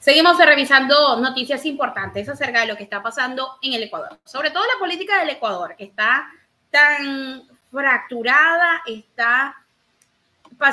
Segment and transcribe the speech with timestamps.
[0.00, 4.64] Seguimos revisando noticias importantes acerca de lo que está pasando en el Ecuador, sobre todo
[4.64, 6.26] la política del Ecuador, que está
[6.70, 9.54] tan fracturada, está,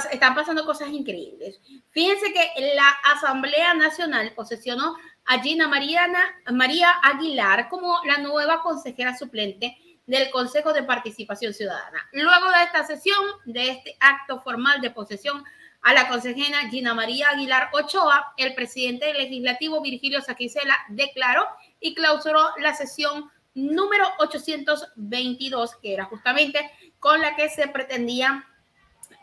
[0.09, 1.59] están pasando cosas increíbles.
[1.89, 4.95] Fíjense que la Asamblea Nacional posesionó
[5.25, 6.21] a Gina Mariana,
[6.53, 12.07] María Aguilar como la nueva consejera suplente del Consejo de Participación Ciudadana.
[12.13, 15.43] Luego de esta sesión, de este acto formal de posesión
[15.81, 21.45] a la consejera Gina María Aguilar Ochoa, el presidente legislativo Virgilio Saquicela declaró
[21.79, 26.69] y clausuró la sesión número 822, que era justamente
[26.99, 28.45] con la que se pretendía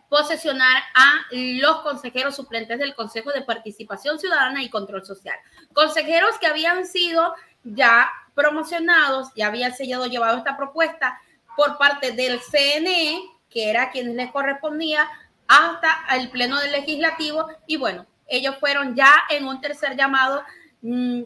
[0.09, 5.37] posesionar a los consejeros suplentes del Consejo de Participación Ciudadana y Control Social.
[5.73, 11.21] Consejeros que habían sido ya promocionados, ya habían sellado, llevado esta propuesta
[11.57, 15.09] por parte del CNE, que era quien les correspondía,
[15.49, 20.43] hasta el Pleno del Legislativo y bueno, ellos fueron ya en un tercer llamado
[20.83, 21.23] mm,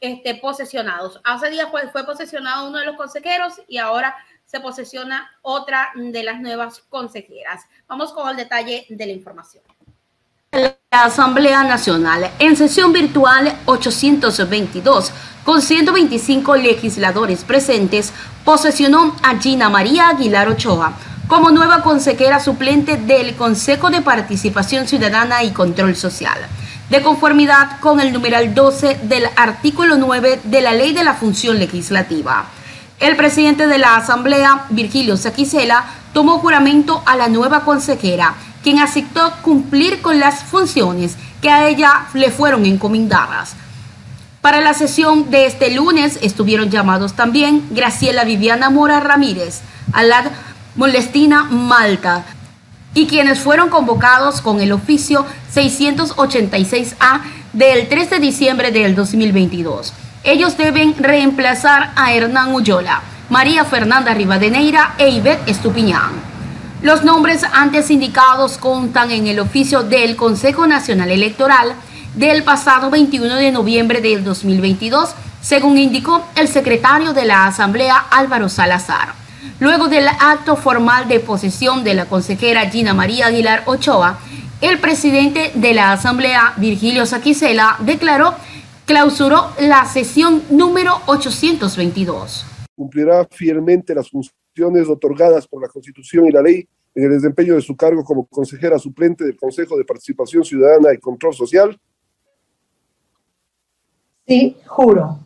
[0.00, 1.20] este, posesionados.
[1.24, 6.22] Hace días fue, fue posesionado uno de los consejeros y ahora se posesiona otra de
[6.24, 7.66] las nuevas consejeras.
[7.86, 9.62] Vamos con el detalle de la información.
[10.52, 15.12] La Asamblea Nacional, en sesión virtual 822,
[15.44, 18.12] con 125 legisladores presentes,
[18.44, 20.96] posesionó a Gina María Aguilar Ochoa
[21.30, 26.36] como nueva consejera suplente del Consejo de Participación Ciudadana y Control Social,
[26.90, 31.60] de conformidad con el numeral 12 del artículo 9 de la Ley de la Función
[31.60, 32.46] Legislativa.
[32.98, 38.34] El presidente de la Asamblea, Virgilio Saquicela, tomó juramento a la nueva consejera,
[38.64, 43.54] quien aceptó cumplir con las funciones que a ella le fueron encomendadas.
[44.40, 49.60] Para la sesión de este lunes estuvieron llamados también Graciela Viviana Mora Ramírez,
[49.92, 50.26] Alad
[50.80, 52.24] Molestina, Malta,
[52.94, 57.20] y quienes fueron convocados con el oficio 686A
[57.52, 59.92] del 3 de diciembre del 2022.
[60.24, 66.12] Ellos deben reemplazar a Hernán Ullola, María Fernanda Rivadeneira e Ivette Estupiñán.
[66.80, 71.74] Los nombres antes indicados contan en el oficio del Consejo Nacional Electoral
[72.14, 75.10] del pasado 21 de noviembre del 2022,
[75.42, 79.19] según indicó el secretario de la Asamblea Álvaro Salazar.
[79.58, 84.18] Luego del acto formal de posesión de la consejera Gina María Aguilar Ochoa,
[84.60, 88.34] el presidente de la Asamblea, Virgilio Saquicela, declaró
[88.90, 92.44] clausuró la sesión número 822.
[92.74, 97.60] Cumplirá fielmente las funciones otorgadas por la Constitución y la ley en el desempeño de
[97.60, 101.78] su cargo como consejera suplente del Consejo de Participación Ciudadana y Control Social.
[104.26, 105.20] Sí, juro.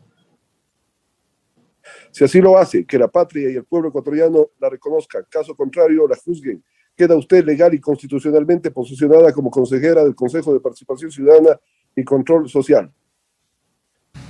[2.14, 5.24] Si así lo hace, que la patria y el pueblo ecuatoriano la reconozcan.
[5.28, 6.62] Caso contrario, la juzguen.
[6.96, 11.58] Queda usted legal y constitucionalmente posicionada como consejera del Consejo de Participación Ciudadana
[11.96, 12.92] y Control Social.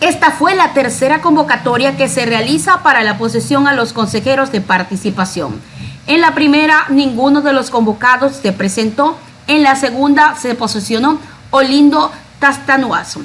[0.01, 4.63] Esta fue la tercera convocatoria que se realiza para la posesión a los consejeros de
[4.63, 5.61] participación.
[6.07, 9.19] En la primera, ninguno de los convocados se presentó.
[9.47, 11.19] En la segunda, se posesionó
[11.51, 13.21] Olindo Tastanuazo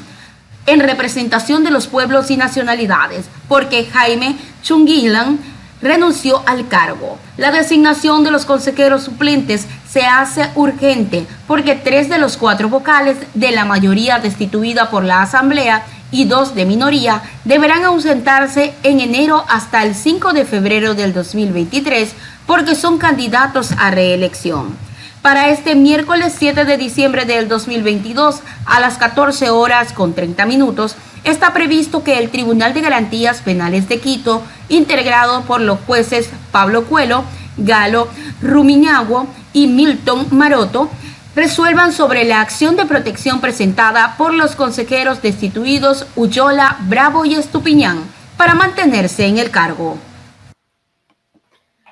[0.65, 5.39] en representación de los pueblos y nacionalidades, porque Jaime Chunguilan
[5.81, 7.17] renunció al cargo.
[7.37, 13.17] La designación de los consejeros suplentes se hace urgente porque tres de los cuatro vocales
[13.33, 19.45] de la mayoría destituida por la Asamblea y dos de minoría deberán ausentarse en enero
[19.47, 22.13] hasta el 5 de febrero del 2023
[22.45, 24.88] porque son candidatos a reelección
[25.21, 30.95] para este miércoles 7 de diciembre del 2022 a las 14 horas con 30 minutos.
[31.23, 36.85] Está previsto que el Tribunal de Garantías Penales de Quito, integrado por los jueces Pablo
[36.85, 37.25] Cuelo,
[37.57, 38.07] Galo
[38.41, 40.89] Rumiñago y Milton Maroto,
[41.35, 48.03] resuelvan sobre la acción de protección presentada por los consejeros destituidos Uyola, Bravo y Estupiñán
[48.37, 49.97] para mantenerse en el cargo.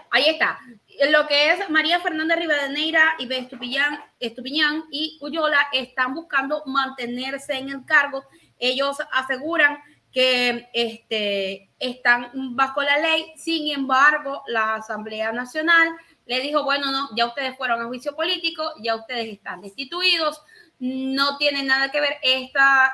[0.09, 0.57] Ahí está
[1.11, 7.69] lo que es María Fernanda Rivadeneira y Estupiñán, Estupiñán y Uyola están buscando mantenerse en
[7.69, 8.23] el cargo.
[8.57, 9.77] Ellos aseguran
[10.11, 15.89] que este, están bajo la ley, sin embargo, la Asamblea Nacional
[16.25, 20.41] le dijo, bueno, no, ya ustedes fueron a juicio político, ya ustedes están destituidos,
[20.79, 22.91] no tiene nada que ver, esta,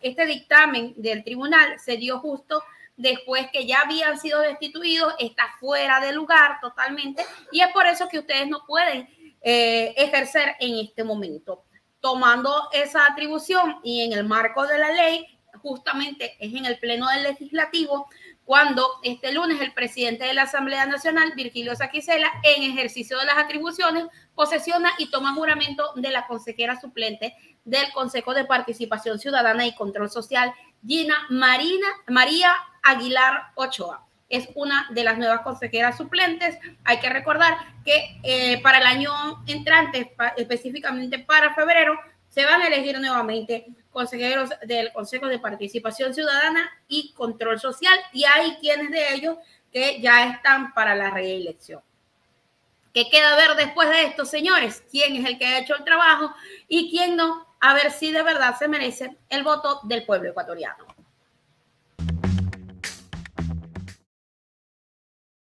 [0.00, 2.62] este dictamen del tribunal se dio justo
[3.00, 8.08] después que ya habían sido destituidos, está fuera de lugar totalmente y es por eso
[8.08, 9.08] que ustedes no pueden
[9.40, 11.64] eh, ejercer en este momento.
[12.00, 15.26] Tomando esa atribución y en el marco de la ley,
[15.62, 18.06] justamente es en el Pleno del Legislativo
[18.44, 23.38] cuando este lunes el presidente de la Asamblea Nacional, Virgilio Saquicela, en ejercicio de las
[23.38, 29.74] atribuciones, posesiona y toma juramento de la consejera suplente del Consejo de Participación Ciudadana y
[29.74, 30.52] Control Social,
[30.84, 34.06] Gina Marina, María Aguilar Ochoa.
[34.28, 36.58] Es una de las nuevas consejeras suplentes.
[36.84, 39.12] Hay que recordar que eh, para el año
[39.46, 41.98] entrante, específicamente para febrero,
[42.28, 48.24] se van a elegir nuevamente consejeros del Consejo de Participación Ciudadana y Control Social y
[48.24, 49.36] hay quienes de ellos
[49.72, 51.82] que ya están para la reelección.
[52.92, 54.82] ¿Qué queda ver después de esto, señores?
[54.90, 56.34] ¿Quién es el que ha hecho el trabajo
[56.66, 57.46] y quién no?
[57.60, 60.86] A ver si de verdad se merece el voto del pueblo ecuatoriano.